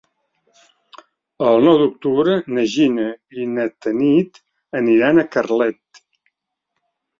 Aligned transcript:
El 1.49 1.61
nou 1.67 1.77
d'octubre 1.81 2.37
na 2.57 2.65
Gina 2.77 3.05
i 3.43 3.47
na 3.59 3.67
Tanit 3.87 4.43
aniran 4.83 5.27
a 5.27 5.29
Carlet. 5.39 6.05